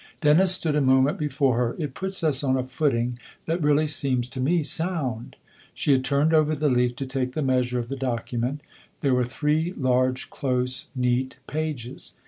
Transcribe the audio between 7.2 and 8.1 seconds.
the measure of the